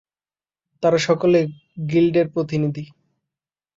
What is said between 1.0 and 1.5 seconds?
সকলে